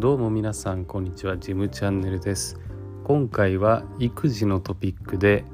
[0.00, 1.36] どうも皆さんこんにちは。
[1.36, 2.58] ジムチャンネルです。
[3.04, 5.44] 今回は育児のトピックで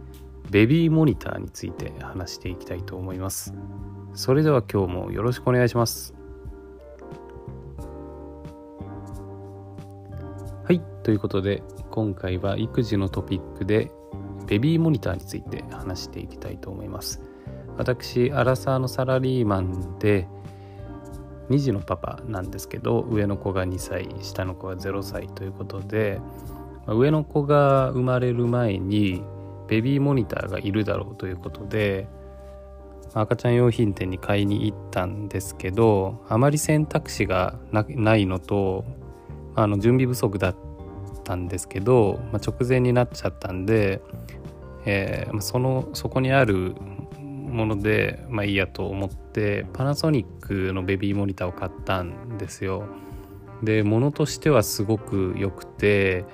[0.53, 3.53] ベビーモニターについて話していきたいと思います。
[4.14, 6.14] それでは今日もよろしくお願いします。
[10.63, 10.81] はい。
[11.03, 13.90] ということで今回は育児のトピックで
[14.47, 17.20] ベビーモニターについて話していきたいと思います。
[17.77, 20.28] 私アラサーのサラリーマンで
[21.50, 26.20] 2児のパパなんですけど上の子が2歳下の子が0歳ということで
[26.86, 29.22] 上の子が生まれる前に
[29.69, 32.09] ベビーモニターがいるだろうということで
[33.14, 38.84] 赤ちゃん用品店に買いに行ったんですけどあまり選択肢がないのと
[39.55, 40.56] あの準備不足だっ
[41.24, 44.02] たんですけど、まあ、直前になっちゃったんで、
[44.84, 46.74] えー、そのそこにある
[47.46, 52.84] ものでまあいいやと思ってパナソニックのベビーモニターを買ったんですよ。
[53.62, 56.24] で物としてはすごく良くて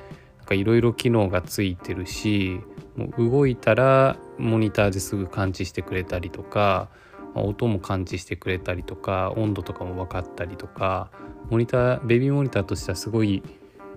[0.50, 2.60] いろいろ機能がついてるし
[2.96, 6.88] もう動いたらモニターですぐ感知してくれたりとか
[7.34, 11.10] 音も感知してくれたりとか温度とかも分かったりとか
[11.48, 13.42] モニターベビーモニターとしてはすごい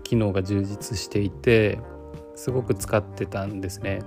[0.04, 1.80] 機能が充実していて
[2.36, 4.02] すごく使ってたんですね。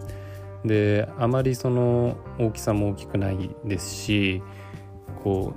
[0.65, 4.43] であまりその大きさも大きくないですし
[5.23, 5.55] こ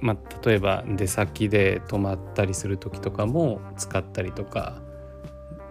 [0.00, 4.80] う、まあ、例えば出先で泊まったりする時とかも使ったりとか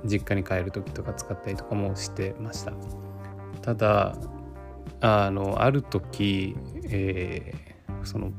[0.05, 2.73] 実家に帰る時とか使ったりとかもしてました。
[3.61, 4.16] ただ
[4.99, 6.55] あのある時、
[6.86, 8.31] えー、その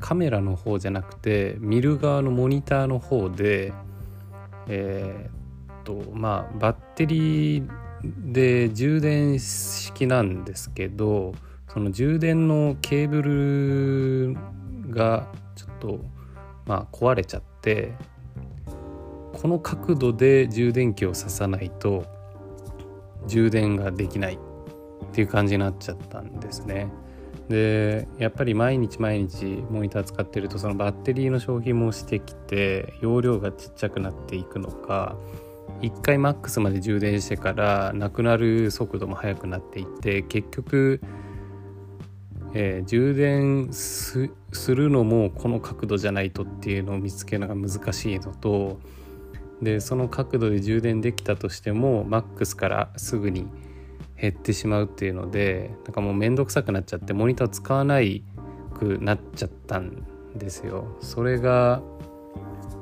[0.00, 3.72] カメラの方じゃなくて見る側のモニターの方で
[4.68, 11.34] えー、っとまあバッテリーで充電式なんですけど
[11.72, 16.00] その充電のケーブルがちょっと
[16.66, 17.92] まあ壊れちゃって
[19.32, 22.04] この角度で充電器を挿さないと
[23.26, 24.38] 充電ができないっ
[25.12, 26.88] ていう感じになっちゃったんですね。
[27.48, 35.16] でやっぱり毎日毎日モニター使ってるとそのバッテリーの消費もしてきて容量がちっちゃくなっていくのか
[35.80, 41.00] 1回マックスまで充電してからなくなる速度も速くなっていって結局、
[42.54, 44.28] えー、充電す
[44.74, 48.80] るのもこの角度じゃないとっていうのを見つけるのが難しいのと
[49.62, 53.46] でその角度で充電できたとしてもマックスからすぐに
[54.20, 58.24] 減ってしまうっていうのでなんかもう面倒くさくなっちゃってモニター使わない
[58.78, 60.04] くなっちゃったん
[60.36, 60.96] ですよ。
[61.00, 61.82] それが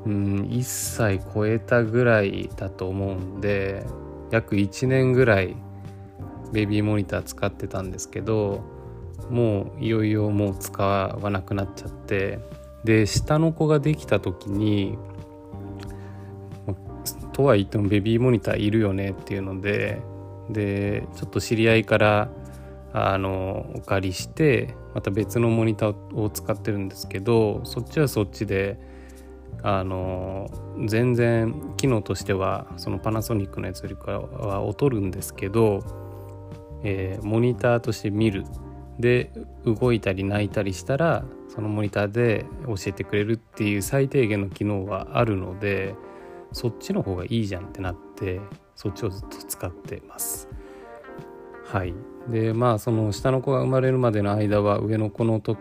[0.07, 3.85] うん1歳超えたぐらいだと思うんで
[4.31, 5.57] 約1年ぐらい
[6.53, 8.63] ベビーモニター使ってたんですけど
[9.31, 12.39] もういよいよもう使わなくなっちゃって
[12.85, 14.97] で下の子ができた時に
[17.37, 20.01] とは言ってもベビーモニターいるよねっていうので
[20.49, 22.31] でちょっと知り合いから
[22.95, 28.79] あのお借りしてまた別のモニターを使ってるんですけどそっちはそっちで
[29.63, 30.49] あの
[30.87, 35.83] 全然機能としてはそのパナソニックのやつよりかは劣るんですけど、
[36.85, 38.45] えー、モニターとして見る
[38.99, 39.31] で
[39.65, 45.95] 動いたり泣いたりしたらそのモニターで教えてくれるっていう最低限の機能はあるので
[46.53, 48.41] そっちの方がいいじゃんってなって
[48.75, 50.49] そっちをずっと使ってます。
[51.65, 51.95] はい
[52.29, 55.57] でまあその下の子が生まれるまでの間は上の子のと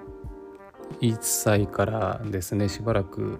[1.01, 3.39] 1歳からですねしばらく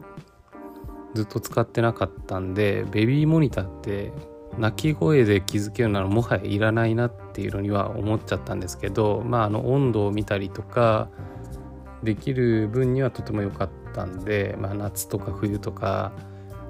[1.16, 4.12] ずっと使ってなかったんでベビーモニターって
[4.58, 11.10] 鳴き声で気づけるならもはやいらないなっていうのには思っちゃったんですけどまああの温度を見たりとか
[12.04, 16.12] できる分にはとても良かったんで、まあ、夏とか冬とか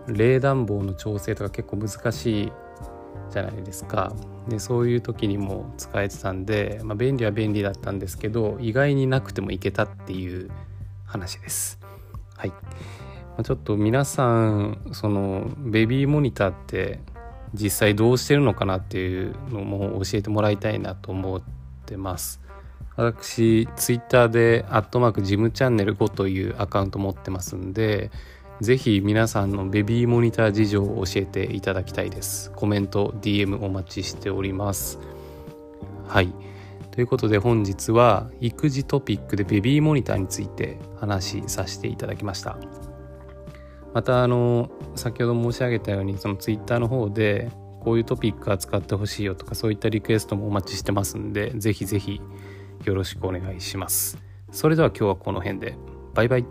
[0.08, 2.52] 冷暖房の調整とか結構難しい
[3.32, 4.14] じゃないですか
[4.48, 10.52] でそういう時にも使えてたんで、まあ、便利は便利だったんですけど意外になくてもいけたっていう
[11.06, 11.80] 話です。
[12.38, 13.04] はい
[13.43, 16.99] ちょっと皆さんそのベビーモニターって
[17.53, 21.41] 実際どうしてるのかなっていうのも教えてもらいたいなと思っ
[21.85, 22.41] てます。
[22.96, 28.09] 私ツイッターで「アットマークジムチャンネル5」というアカウント持ってますんで
[28.61, 32.52] 是非皆さんのベビーモニター事情を教えていただきたいです。
[32.52, 34.99] コメント DM お待ちしております。
[36.08, 36.34] はい
[36.91, 42.58] ということで本日は育児トピックでベビーモニターについて話しさせていただきました。
[43.96, 47.50] またあの先ほど申し上げたようにその Twitter の方で
[47.80, 52.20] こういうトピック扱ってほしいよとかそういったリクエストもお待ちしてますんでぜひぜひ
[52.84, 54.18] よろしくお願いします。
[54.52, 55.78] それでは今日はこの辺で
[56.14, 56.46] バイバイ。